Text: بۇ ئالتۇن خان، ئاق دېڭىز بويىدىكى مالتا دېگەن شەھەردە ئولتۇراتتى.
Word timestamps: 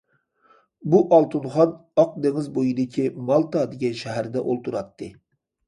بۇ 0.93 1.01
ئالتۇن 1.17 1.45
خان، 1.57 1.75
ئاق 2.03 2.17
دېڭىز 2.25 2.49
بويىدىكى 2.57 3.07
مالتا 3.29 3.65
دېگەن 3.77 3.97
شەھەردە 4.03 4.47
ئولتۇراتتى. 4.49 5.15